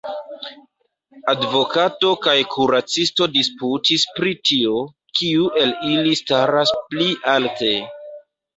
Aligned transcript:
Advokato 1.33 2.09
kaj 2.23 2.33
kuracisto 2.53 3.29
disputis 3.35 4.07
pri 4.17 4.33
tio, 4.51 4.81
kiu 5.21 5.47
el 5.67 5.77
ili 5.93 6.17
staras 6.25 6.77
pli 6.91 7.09
alte. 7.39 7.73